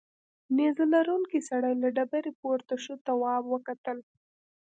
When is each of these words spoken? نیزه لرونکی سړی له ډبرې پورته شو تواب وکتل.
نیزه 0.55 0.85
لرونکی 0.93 1.39
سړی 1.49 1.73
له 1.81 1.87
ډبرې 1.95 2.31
پورته 2.41 2.75
شو 2.83 2.93
تواب 3.07 3.43
وکتل. 3.53 3.97